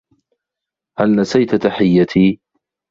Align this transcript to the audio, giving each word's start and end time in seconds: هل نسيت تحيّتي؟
هل 0.99 1.15
نسيت 1.15 1.55
تحيّتي؟ 1.55 2.39